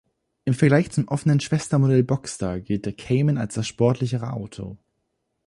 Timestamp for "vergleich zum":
0.55-1.07